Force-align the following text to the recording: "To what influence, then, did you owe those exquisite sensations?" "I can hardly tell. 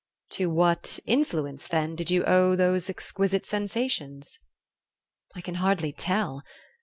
"To 0.31 0.49
what 0.49 0.97
influence, 1.05 1.67
then, 1.67 1.95
did 1.95 2.09
you 2.09 2.23
owe 2.25 2.55
those 2.55 2.89
exquisite 2.89 3.45
sensations?" 3.45 4.39
"I 5.35 5.41
can 5.41 5.53
hardly 5.61 5.91
tell. 5.93 6.41